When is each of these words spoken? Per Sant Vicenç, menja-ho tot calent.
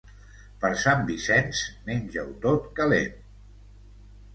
Per 0.63 0.71
Sant 0.83 1.03
Vicenç, 1.11 1.61
menja-ho 1.91 2.37
tot 2.49 2.69
calent. 2.83 3.17